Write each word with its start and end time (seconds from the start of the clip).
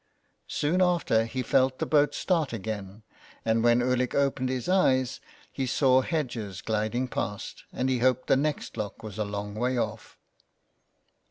Soon 0.47 0.81
after, 0.81 1.25
he 1.25 1.43
felt 1.43 1.77
the 1.77 1.85
boat 1.85 2.15
start 2.15 2.53
again, 2.53 3.03
and 3.45 3.63
when 3.63 3.83
Ulick 3.83 4.15
opened 4.15 4.49
his 4.49 4.67
eyes, 4.67 5.21
he 5.51 5.67
saw 5.67 6.01
hedges 6.01 6.63
gliding 6.63 7.07
past, 7.07 7.65
and 7.71 7.87
he 7.87 7.99
hoped 7.99 8.25
the 8.25 8.35
next 8.35 8.77
lock 8.77 9.03
was 9.03 9.19
a 9.19 9.25
long 9.25 9.53
way 9.53 9.77
off. 9.77 10.17